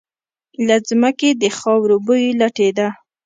[0.67, 2.87] له ځمکې د خاورو بوی لټېده.